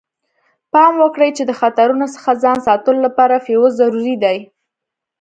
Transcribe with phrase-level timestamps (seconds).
[0.71, 4.37] پام وکړئ چې د خطرونو څخه ځان ساتلو لپاره فیوز ضروري دی.